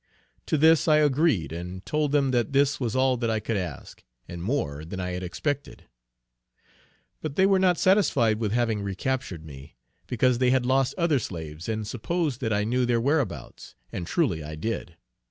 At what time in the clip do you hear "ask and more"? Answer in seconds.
3.55-4.83